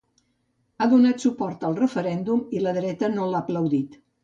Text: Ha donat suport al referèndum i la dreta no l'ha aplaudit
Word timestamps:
Ha 0.79 0.87
donat 0.93 1.21
suport 1.25 1.67
al 1.69 1.77
referèndum 1.81 2.43
i 2.59 2.65
la 2.65 2.75
dreta 2.81 3.13
no 3.15 3.31
l'ha 3.31 3.45
aplaudit 3.49 4.03